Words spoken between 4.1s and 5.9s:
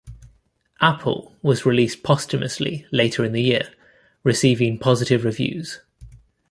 receiving positive reviews.